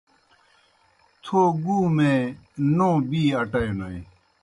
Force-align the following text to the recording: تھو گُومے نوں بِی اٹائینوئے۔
تھو 1.23 1.41
گُومے 1.63 2.13
نوں 2.75 2.97
بِی 3.09 3.23
اٹائینوئے۔ 3.41 3.99